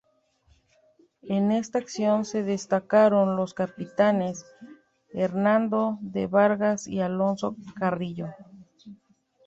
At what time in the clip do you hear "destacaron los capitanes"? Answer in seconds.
2.41-4.43